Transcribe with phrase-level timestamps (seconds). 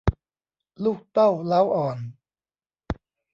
[0.83, 1.97] ลูกเต้าเล้าอ่อน